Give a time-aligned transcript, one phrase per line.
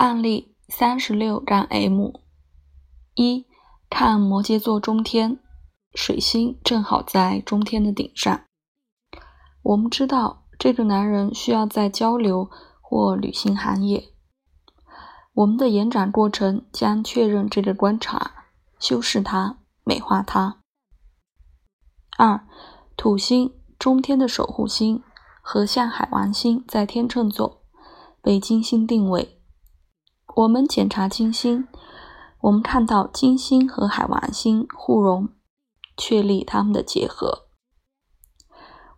[0.00, 2.12] 案例三十六杠 M
[3.16, 3.44] 一，
[3.90, 5.38] 看摩羯座中天，
[5.92, 8.44] 水星正好在中天的顶上。
[9.60, 12.48] 我们知道这个男人需要在交流
[12.80, 14.14] 或旅行行业。
[15.34, 18.46] 我们的延展过程将确认这个观察，
[18.78, 20.62] 修饰它，美化它。
[22.16, 22.46] 二，
[22.96, 25.02] 土星中天的守护星
[25.42, 27.64] 和向海王星在天秤座，
[28.22, 29.36] 被金星定位。
[30.36, 31.66] 我们检查金星，
[32.42, 35.28] 我们看到金星和海王星互融，
[35.96, 37.48] 确立他们的结合。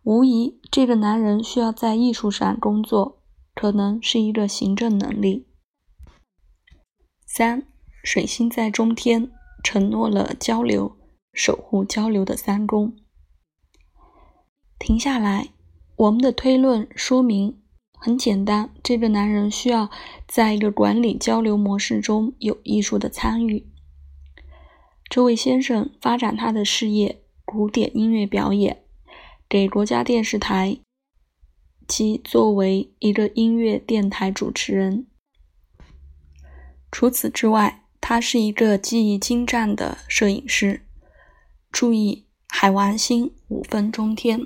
[0.02, 3.22] 无疑，这个男人需要在艺术上工作，
[3.54, 5.48] 可能是一个行政能力。
[7.26, 7.66] 三，
[8.04, 9.30] 水星在中天，
[9.64, 10.96] 承诺了交流，
[11.32, 12.94] 守护交流的三宫。
[14.78, 15.54] 停下来，
[15.96, 17.61] 我们的推论说明。
[18.04, 19.88] 很简单，这个男人需要
[20.26, 23.64] 在一个管理交流模式中有艺术的参与。
[25.08, 28.82] 这位先生发展他的事业，古典音乐表演，
[29.48, 30.78] 给国家电视台，
[31.86, 35.06] 即作为一个音乐电台主持人。
[36.90, 40.84] 除此之外，他是一个技艺精湛的摄影师。
[41.70, 44.44] 注意，海王星五分钟天。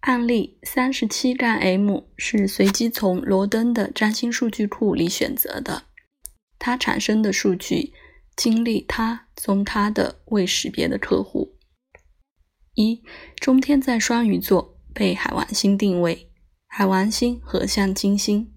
[0.00, 5.82] 案例三十七杠 M 是随机从罗登的占星数据库里选择的，
[6.58, 7.92] 它产生的数据
[8.34, 11.58] 经历他从他的未识别的客户。
[12.74, 13.02] 一
[13.36, 16.30] 中天在双鱼座被海王星定位，
[16.66, 18.50] 海王星合向金星，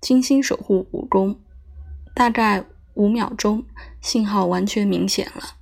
[0.00, 1.40] 金星守护五宫，
[2.14, 3.66] 大概五秒钟，
[4.00, 5.56] 信号完全明显了。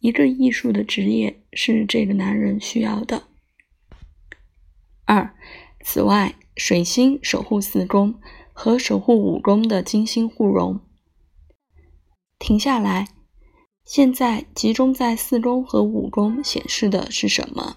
[0.00, 3.28] 一个艺术的职业是这个男人需要的。
[5.06, 5.34] 二，
[5.84, 8.18] 此外，水星守护四宫
[8.54, 10.80] 和守护五宫的金星互融。
[12.38, 13.08] 停下来，
[13.84, 17.76] 现在集中在四宫和五宫显示的是什么？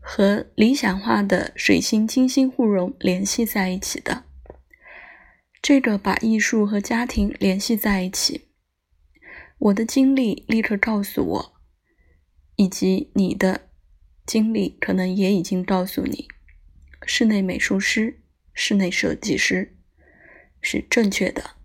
[0.00, 4.24] 和理想化的水星金星互融联系在一起的，
[5.60, 8.42] 这个把艺术和家庭联系在一起。
[9.58, 11.52] 我的经历立刻告诉我，
[12.54, 13.65] 以及你的。
[14.26, 16.28] 经历可能也已经告诉你，
[17.06, 18.20] 室内美术师、
[18.52, 19.76] 室内设计师
[20.60, 21.55] 是正确的。